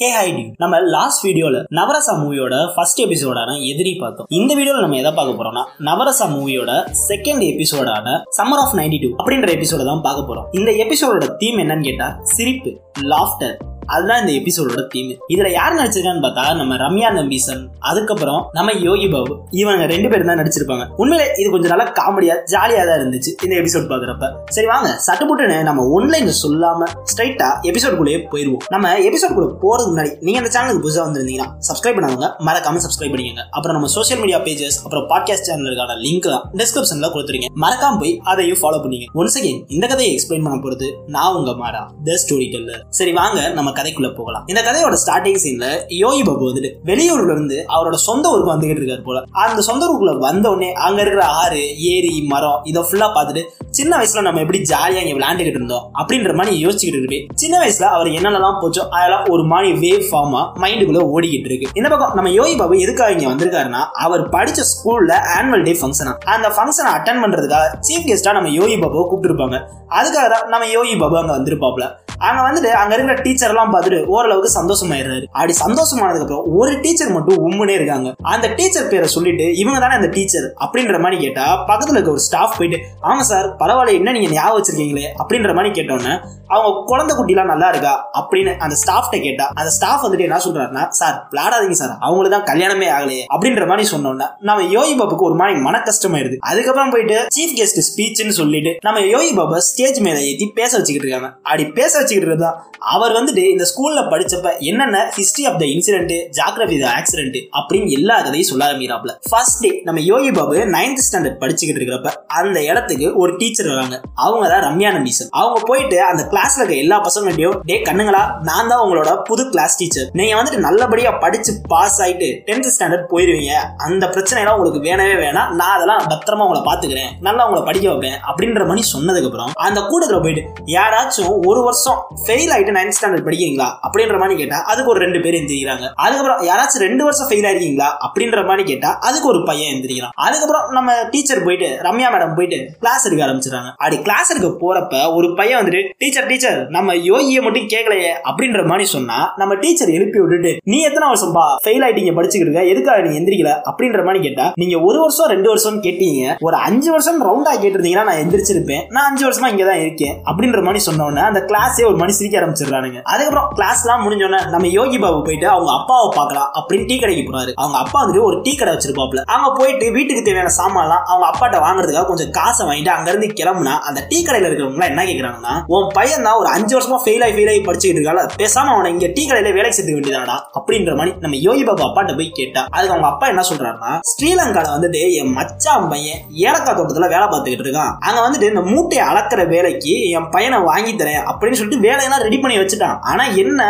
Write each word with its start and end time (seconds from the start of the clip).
ஹே 0.00 0.08
high 0.14 0.26
நம்ம 0.62 0.78
last 0.94 1.22
வீடியோல 1.26 1.60
நவரசா 1.78 2.12
மூவியோட 2.20 2.56
ஃபர்ஸ்ட் 2.74 3.00
எபிசோடான 3.04 3.54
எதிரி 3.70 3.92
பார்த்தோம். 4.02 4.26
இந்த 4.38 4.50
வீடியோல 4.58 4.82
நம்ம 4.84 4.96
எதை 4.96 5.12
பார்க்க 5.16 5.38
போறோம்னா 5.38 5.62
நவரசா 5.88 6.26
மூவியோட 6.34 6.70
செகண்ட் 7.08 7.44
எபிசோடான 7.48 8.12
சம்மர் 8.36 8.62
ஆஃப் 8.64 8.76
நைன்டி 8.80 9.00
டூ 9.04 9.08
அப்படின்ற 9.20 9.48
எபிசோட 9.56 9.84
தான் 9.90 10.04
பார்க்க 10.06 10.28
போறோம். 10.28 10.46
இந்த 10.58 10.70
எபிசோடோட 10.84 11.28
தீம் 11.40 11.58
என்னன்னு 11.64 11.86
கேட்டா 11.88 12.08
சிரிப்பு 12.34 12.72
லாஃப்டர் 13.14 13.56
அதுதான் 13.94 14.20
இந்த 14.22 14.32
எபிசோடோட 14.40 14.82
தீம் 14.92 15.12
இதுல 15.34 15.48
யார் 15.58 15.78
நடிச்சிருக்கான்னு 15.80 16.24
பார்த்தா 16.26 16.44
நம்ம 16.60 16.76
ரம்யா 16.84 17.10
நம்பீசன் 17.18 17.62
அதுக்கப்புறம் 17.90 18.40
நம்ம 18.56 18.74
யோகி 18.86 19.06
பாபு. 19.14 19.34
இவங்க 19.60 19.84
ரெண்டு 19.92 20.08
பேரும் 20.12 20.30
தான் 20.30 20.40
நடிச்சிருப்பாங்க. 20.40 20.84
உண்மையிலே 21.02 21.26
இது 21.40 21.48
கொஞ்சம் 21.54 21.72
நல்லா 21.72 21.86
காமெடியா 22.00 22.34
ஜாலியா 22.54 22.82
தான் 22.88 22.98
இருந்துச்சு 23.00 23.30
இந்த 23.44 23.54
எபிசோட் 23.60 23.86
பாக்குறப்ப 23.92 24.30
சரி 24.56 24.68
வாங்க. 24.72 24.88
சட்டுப்புட்டுன்னு 25.06 25.58
நம்ம 25.68 25.84
ஒன்லைன் 25.98 26.30
சொல்லாம 26.42 26.88
ஸ்ட்ரைட்டா 27.12 27.48
எபிசோடுக்குள்ளேயே 27.70 28.20
போயிருவோம். 28.32 28.64
நம்ம 28.74 28.92
எபிசோடுக்குள்ள 29.08 29.48
போறதுக்கு 29.64 29.92
முன்னாடி 29.94 30.12
நீங்க 30.26 30.38
இந்த 30.42 30.52
சேனலுக்கு 30.56 30.84
புதுசா 30.86 31.02
வந்திருந்தீங்கன்னா 31.06 31.48
சப்ஸ்கிரைப் 31.68 31.98
பண்ணாங்க 31.98 32.28
மறக்காம 32.48 32.82
சப்ஸ்கிரைப் 32.86 33.12
பண்ணிக்கங்க. 33.14 33.44
அப்புறம் 33.56 33.76
நம்ம 33.78 33.90
சோஷியல் 33.96 34.20
மீடியா 34.22 34.40
பேஜஸ் 34.48 34.78
அப்புறம் 34.84 35.06
பாட்காஸ்ட் 35.12 35.48
சேனலுக்கான 35.50 35.98
லிங்க் 36.04 36.28
டிஸ்கிரிப்ஷன்ல 36.60 37.10
கொடுத்துருங்க. 37.14 37.48
மறக்காம 37.64 37.98
போய் 38.02 38.14
அதையும் 38.32 38.60
ஃபாலோ 38.62 38.80
பண்ணிங்க 38.84 39.06
ஒன்ஸ் 39.20 39.38
அகேன் 39.40 39.60
இந்த 39.76 39.84
கதையை 39.92 40.10
எக்ஸ்பிளைன் 40.16 40.44
பண்ண 40.46 40.58
போறது 40.66 40.88
நான் 41.16 41.36
உங்க 41.40 41.52
மாறா 41.62 41.82
த 42.08 42.18
ஸ்டோரி 42.24 42.48
டெல்லர் 42.54 42.82
சரி 43.00 43.12
வாங்க. 43.20 43.40
நம்ம 43.58 43.76
கதைக்குள்ள 43.78 44.10
போகலாம். 44.18 44.44
இந்த 44.52 44.60
கதையோட 44.68 44.96
ஸ்டார்டிங் 45.04 45.40
சீன்ல 45.44 45.66
யோகி 46.02 46.22
பாபு 46.28 46.48
வந்துட்டு 46.50 46.72
வெளியூர்ல 46.90 47.32
இருந்து 47.36 47.58
அவரோட 47.76 47.96
சொந்த 48.08 48.32
ஊருக்கு 48.32 48.52
வந்துகிட்டு 48.54 48.82
இருக்காரு 48.82 49.04
போல. 49.08 49.18
அந்த 49.44 49.60
சொந்த 49.68 49.82
ஊருக்குள்ள 49.88 50.14
வந்த 50.28 50.46
உடனே 50.54 50.70
அங்க 50.86 51.00
இருக்கிற 51.04 51.24
ஆறு 51.42 51.62
ஏரி 51.92 52.14
மரம் 52.32 52.60
இதை 52.70 52.82
ஃபுல்லா 52.88 53.08
பார்த்துட்டு 53.16 53.44
சின்ன 53.78 53.92
வயசுல 53.98 54.22
நம்ம 54.26 54.40
எப்படி 54.44 54.60
ஜாலியா 54.70 55.00
இங்க 55.04 55.14
விளையாண்டுகிட்டு 55.18 55.58
இருந்தோம் 55.58 55.84
அப்படின்ற 56.00 56.32
மாதிரி 56.38 56.54
யோசிச்சுக்கிட்டு 56.64 57.00
இருக்கு 57.00 57.18
சின்ன 57.42 57.54
வயசுல 57.62 57.88
அவர் 57.96 58.08
என்னென்னலாம் 58.18 58.58
போச்சோ 58.62 58.82
அதெல்லாம் 58.96 59.26
ஒரு 59.34 59.44
மாதிரி 59.52 59.70
வேவ் 59.84 60.06
ஃபார்மா 60.10 60.42
மைண்டுக்குள்ள 60.62 61.02
ஓடிக்கிட்டு 61.14 61.50
இருக்கு. 61.50 61.68
இந்த 61.78 61.88
பக்கம் 61.92 62.14
நம்ம 62.18 62.32
யோகி 62.38 62.54
பாபு 62.60 62.82
எதுக்காக 62.84 63.14
இங்க 63.16 63.26
வந்திருக்காருன்னா 63.32 63.82
அவர் 64.06 64.24
படிச்ச 64.34 64.66
ஸ்கூல்ல 64.72 65.12
ஆனுவல் 65.36 65.66
டே 65.68 65.74
ஃபங்க்ஷனா 65.80 66.14
அந்த 66.34 66.48
ஃபங்க்ஷனை 66.56 66.90
அட்டன் 66.96 67.22
பண்றதுக்காக 67.24 67.66
சீஃப் 67.88 68.08
கெஸ்டா 68.10 68.32
நம்ம 68.38 68.52
யோகி 68.60 68.76
பாபுவை 68.84 69.04
கூப்பிட்டுருப்பாங்க. 69.10 69.58
அதுக்காக 69.98 70.26
தான் 70.32 70.48
நம்ம 70.54 70.66
யோகி 70.76 70.94
பாபு 71.02 71.18
அங்க 71.20 71.32
வந்திருப்பாப்ல 71.38 71.84
அங்க 72.28 72.40
வந்துட்டு 72.46 72.70
அங்க 72.80 72.92
இருக்கிற 72.94 73.14
டீச்சர் 73.24 73.52
எல்லாம் 73.52 73.67
பார்த்துட்டு 73.74 74.00
ஓரளவுக்கு 74.14 74.50
சந்தோஷமாயிடுறாரு. 74.58 75.24
அப்படி 75.32 75.54
சந்தோஷமானதுக்கு 75.64 76.26
அப்புறம் 76.28 76.56
ஒரு 76.60 76.72
டீச்சர் 76.80 77.14
மட்டும் 77.16 77.38
உம்முனே 77.46 77.74
இருக்காங்க. 77.78 78.08
அந்த 78.32 78.46
டீச்சர் 78.58 78.90
பேரை 78.92 79.08
சொல்லிட்டு 79.16 79.46
இவங்க 79.56 79.78
தானே 79.80 79.94
அந்த 79.94 80.10
டீச்சர் 80.16 80.48
அப்படின்ற 80.64 80.98
மாதிரி 81.04 81.18
கேட்டா 81.24 81.46
பக்கத்துல 81.70 81.96
இருக்க 81.98 82.16
ஒரு 82.16 82.24
ஸ்டாஃப் 82.28 82.56
போயிட்டு 82.58 82.78
ஆமா 83.10 83.22
சார் 83.32 83.46
பரவாயில்ல 83.62 83.98
என்ன 84.00 84.12
நீங்க 84.12 84.30
ஞாபகம் 84.30 84.58
வச்சிருக்கீங்களே? 84.58 85.08
அப்படின்ற 85.22 85.52
மாதிரி 85.54 85.72
கேட்டோன்னே 85.78 86.14
அவங்க 86.54 86.68
குழந்தை 86.90 87.16
குட்டிலாம் 87.16 87.50
நல்லா 87.52 87.68
இருக்கா? 87.72 87.94
அப்படின்னு 88.20 88.52
அந்த 88.64 88.76
ஸ்டாஃப்ட 88.82 89.16
கேட்டா 89.22 89.46
அந்த 89.54 89.70
ஸ்டாஃப் 89.70 90.04
வந்துட்டு 90.04 90.26
என்ன 90.28 90.38
சொல்றாருன்னா 90.46 90.84
சார் 91.00 91.16
விளையாடாதீங்க 91.32 91.76
சார் 91.82 91.94
அவங்களுக்கு 92.06 92.34
தான் 92.36 92.46
கல்யாணமே 92.50 92.88
ஆகலையே. 92.96 93.24
அப்படின்ற 93.34 93.66
மாதிரி 93.66 93.88
சொன்னோம்னா 93.94 94.28
நம்ம 94.40 94.64
யோகி 94.76 94.94
பாபுக்கு 94.94 95.28
ஒரு 95.30 95.34
மாதிரி 95.34 95.60
மன 95.66 95.82
கஷ்டமாயிருது 95.88 96.36
அதுக்கப்புறம் 96.50 96.90
போயிட்டு 96.90 97.18
சீஃப் 97.36 97.54
கெஸ்ட் 97.58 97.80
ஸ்பீச்னு 97.88 98.34
சொல்லிட்டு 98.40 98.72
நம்ம 98.86 99.00
யோகி 99.14 99.32
பாபா 99.34 99.58
ஸ்டேஜ் 99.68 100.00
மேல 100.00 100.18
ஏற்றி 100.30 100.46
பேச 100.60 100.70
வச்சுக்கிட்டு 100.78 101.06
இருக்காங்க. 101.06 101.30
அப்படி 101.42 101.64
பேச 101.78 101.92
வச்சுக்கிட்டு 101.98 102.38
தான் 102.38 102.56
அவர் 102.94 103.16
வந்துட்டு 103.18 103.42
இந்த 103.58 103.68
ஸ்கூல்ல 103.70 104.00
படிச்சப்ப 104.10 104.48
என்னென்ன 104.70 104.98
history 105.16 105.44
of 105.50 105.56
the 105.60 105.64
incident 105.74 106.12
geography 106.38 106.76
the 106.82 106.86
accident 106.98 107.38
அப்படின்னு 107.58 107.88
எல்லா 107.98 108.16
கதையும் 108.26 108.48
சொல்ல 108.50 108.62
ஆரம்பிக்கிறாப்ல 108.68 109.12
ஃபர்ஸ்ட் 109.30 109.62
டே 109.64 109.70
நம்ம 109.86 110.02
யோகி 110.10 110.30
பாபு 110.36 110.56
நைன்த் 110.74 111.02
ஸ்டாண்டர்ட் 111.06 111.38
படிச்சுக்கிட்டு 111.42 111.80
இருக்கிறப்ப 111.80 112.10
அந்த 112.40 112.58
இடத்துக்கு 112.70 113.06
ஒரு 113.22 113.32
டீச்சர் 113.40 113.68
வராங்க. 113.72 113.96
அவங்க 114.24 114.44
தான் 114.52 114.62
ரம்யா 114.66 114.90
நம்பீசன் 114.96 115.30
அவங்க 115.40 115.58
போயிட்டு 115.70 115.98
அந்த 116.10 116.22
கிளாஸ்ல 116.32 116.60
இருக்க 116.60 116.76
எல்லா 116.84 116.98
பசங்கள்டையும் 117.06 117.56
டே 117.70 117.78
கண்ணுங்களா 117.88 118.22
நான் 118.48 118.70
தான் 118.72 118.82
உங்களோட 118.84 119.10
புது 119.22 119.44
கிளாஸ் 119.54 119.76
டீச்சர் 119.80 120.08
நீங்க 120.20 120.34
வந்துட்டு 120.38 120.60
நல்லபடியா 120.66 121.12
படிச்சு 121.24 121.54
பாஸ் 121.72 121.98
ஆயிட்டு 122.04 122.28
டென்த் 122.48 122.70
ஸ்டாண்டர்ட் 122.76 123.06
போயிருவீங்க. 123.12 123.52
அந்த 123.86 124.04
பிரச்சனை 124.14 124.42
எல்லாம் 124.42 124.56
உங்களுக்கு 124.58 124.82
வேணவே 124.88 125.16
வேணாம். 125.24 125.50
நான் 125.60 125.74
அதெல்லாம் 125.76 126.04
பத்திரமா 126.12 126.46
உங்களை 126.46 126.62
பாத்துக்கிறேன். 126.70 127.10
நல்லா 127.28 127.46
உங்களை 127.48 127.64
படிக்க 127.68 127.88
வைப்பேன். 127.92 128.18
அப்படின்ற 128.30 128.62
மாதிரி 128.70 128.84
சொன்னதுக்கு 128.94 129.30
அப்புறம் 129.32 129.52
அந்த 129.68 129.80
கூட்டத்துல 129.90 130.20
போயிட்டு 130.26 130.44
யாராச்சும் 130.76 131.34
ஒரு 131.50 131.62
வருஷம் 131.68 132.00
ஃபெயில் 132.24 132.54
ஆயிட்டு 132.56 132.76
நைன்த் 132.78 132.96
ஸ்டாண்டர்ட் 132.98 133.26
படிக்க 133.28 133.44
இருக்கீங்களா 133.48 133.68
அப்படின்ற 133.86 134.16
மாதிரி 134.22 134.36
கேட்டா 134.40 134.58
அதுக்கு 134.70 134.92
ஒரு 134.94 135.00
ரெண்டு 135.04 135.20
பேர் 135.24 135.38
எந்திரிக்கிறாங்க. 135.40 135.86
அதுக்கப்புறம் 136.04 136.40
யாராச்சும் 136.50 136.84
ரெண்டு 136.86 137.02
வருஷம் 137.06 137.28
ஃபெயில் 137.30 137.46
ஆயிருக்கீங்களா 137.50 137.88
அப்படின்ற 138.06 138.40
மாதிரி 138.50 138.64
கேட்டா 138.70 138.90
அதுக்கு 139.08 139.28
ஒரு 139.32 139.40
பையன் 139.50 139.72
எந்திரிக்கிறான். 139.74 140.14
அதுக்கப்புறம் 140.26 140.66
நம்ம 140.76 140.92
டீச்சர் 141.14 141.44
போயிட்டு 141.46 141.68
ரம்யா 141.88 142.08
மேடம் 142.14 142.34
போயிட்டு 142.38 142.58
கிளாஸ் 142.82 143.06
எடுக்க 143.08 143.22
ஆரம்பிச்சிடறாங்க. 143.26 143.70
அப்படி 143.82 143.98
கிளாஸ் 144.08 144.30
எடுக்க 144.34 144.50
போறப்ப 144.64 144.96
ஒரு 145.18 145.28
பையன் 145.40 145.60
வந்துட்டு 145.60 145.82
டீச்சர் 146.02 146.28
டீச்சர் 146.30 146.58
நம்ம 146.76 146.94
யோகியை 147.10 147.42
மட்டும் 147.46 147.68
கேட்கலையே 147.74 148.12
அப்படின்ற 148.30 148.60
மாதிரி 148.70 148.86
சொன்னா 148.94 149.18
நம்ம 149.42 149.52
டீச்சர் 149.64 149.94
எழுப்பி 149.98 150.18
விட்டுட்டு 150.22 150.52
நீ 150.72 150.78
எத்தனை 150.88 151.06
வருஷம் 151.12 151.34
பா 151.38 151.46
ஃபெயில் 151.64 151.84
ஆயிட்டீங்க 151.86 152.12
படிச்சுக்கிட்டு 152.18 152.48
இருக்க? 152.48 152.64
எதுக்காக 152.72 153.02
நீங்க 153.04 153.18
எந்திரிக்கல? 153.20 153.52
அப்படின்ற 153.70 154.00
மாதிரி 154.08 154.22
கேட்டா 154.26 154.46
நீங்க 154.62 154.76
ஒரு 154.88 154.98
வருஷம் 155.04 155.30
ரெண்டு 155.34 155.48
வருஷம் 155.48 155.78
கேட்டீங்க. 155.86 156.34
ஒரு 156.46 156.56
அஞ்சு 156.68 156.90
வருஷம் 156.90 157.20
ரவுண்டா 157.28 157.52
கேட்டிருந்தீங்கன்னா 157.62 158.06
நான் 158.10 158.22
எந்திரிச்சிருப்பேன். 158.24 158.84
நான் 158.88 159.08
அஞ்சு 159.10 159.24
வருஷமா 159.28 159.50
இங்க 159.54 159.64
தான் 159.70 159.82
இருக்கேன். 159.84 160.14
அப்படின்ற 160.30 160.60
மாதிரி 160.66 160.82
சொன்னோன்னே 160.88 161.22
அந்த 161.30 161.40
கிளாஸே 161.50 161.84
ஒரு 161.90 161.96
மணி 162.02 162.12
சிரிக்க 162.18 162.36
ஆரம்பிச்சிடுறானுங்க. 162.40 163.00
அதுக்கப்புறம் 163.28 163.56
கிளாஸ் 163.58 163.80
எல்லாம் 163.84 164.02
முடிஞ்சோன்னே 164.04 164.38
நம்ம 164.52 164.66
யோகி 164.76 164.98
பாபு 165.02 165.18
போயிட்டு 165.26 165.46
அவங்க 165.54 165.70
அப்பாவை 165.78 166.06
பார்க்கலாம் 166.18 166.50
அப்படின்னு 166.58 166.86
டீ 166.90 166.96
கடைக்கு 166.98 167.22
போறாரு. 167.28 167.52
அவங்க 167.62 167.76
அப்பா 167.82 167.98
வந்துட்டு 168.02 168.22
ஒரு 168.28 168.36
டீ 168.44 168.52
கடை 168.60 168.72
வச்சிருப்பாப்ல 168.74 169.22
அவங்க 169.32 169.48
போயிட்டு 169.58 169.86
வீட்டுக்கு 169.96 170.22
தேவையான 170.28 170.52
சாமான்லாம் 170.58 171.02
அவங்க 171.10 171.26
அப்பாட்ட 171.30 171.56
வாங்குறதுக்காக 171.64 172.04
கொஞ்சம் 172.10 172.30
காசை 172.38 172.62
வாங்கிட்டு 172.68 172.92
அங்க 172.94 173.08
இருந்து 173.12 173.28
கிளம்புனா 173.40 173.74
அந்த 173.88 174.00
டீ 174.10 174.18
கடையில 174.26 174.48
இருக்கிறவங்க 174.48 174.86
என்ன 174.92 175.04
கேக்குறாங்கன்னா 175.10 175.54
உன் 175.76 175.90
பையன் 175.98 176.26
தான் 176.28 176.38
ஒரு 176.42 176.48
அஞ்சு 176.56 176.74
வருஷமா 176.78 176.98
ஃபெயில் 177.04 177.24
ஆகி 177.26 177.34
ஃபெயில் 177.36 177.52
ஆகி 177.54 177.62
படிச்சுட்டு 177.68 177.98
இருக்கால 177.98 178.24
பேசாம 178.42 178.72
அவனை 178.76 178.92
இங்க 178.96 179.08
டீ 179.18 179.24
கடையில 179.30 179.52
வேலைக்கு 179.58 179.78
சேர்த்துக்க 179.78 179.98
வேண்டியதாடா 179.98 180.38
அப்படின்ற 180.60 180.94
மாதிரி 181.00 181.14
நம்ம 181.26 181.42
யோகி 181.48 181.64
பாபு 181.70 181.84
அப்பாட்ட 181.88 182.14
போய் 182.20 182.30
கேட்டா 182.40 182.64
அதுக்கு 182.70 182.94
அவங்க 182.94 183.10
அப்பா 183.12 183.28
என்ன 183.34 183.44
சொல்றாருன்னா 183.50 183.92
ஸ்ரீலங்கால 184.12 184.66
வந்துட்டு 184.76 185.02
என் 185.20 185.34
மச்சான் 185.40 185.88
பையன் 185.88 186.20
ஏலக்காய் 186.46 186.78
தோட்டத்துல 186.80 187.10
வேலை 187.14 187.26
பார்த்துக்கிட்டு 187.34 187.66
இருக்கான். 187.66 187.92
அங்க 188.06 188.18
வந்துட்டு 188.24 188.50
இந்த 188.52 188.64
மூட்டையை 188.72 189.04
அளக்குற 189.10 189.40
வேலைக்கு 189.54 189.92
என் 190.16 190.30
பையனை 190.30 190.58
வாங்கி 190.70 190.92
தரேன். 190.92 191.22
அப்படின்னு 191.30 191.58
சொல்லிட்டு 191.60 191.84
வேலையெல்லாம் 191.86 192.22
ரெடி 192.26 192.38
பண்ணி 192.38 192.56
வச்சுட்டான். 192.58 192.96
ஆனா 193.18 193.28
என்ன? 193.42 193.62